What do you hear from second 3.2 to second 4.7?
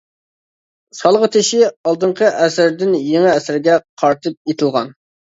ئەسىرگە قارىتىپ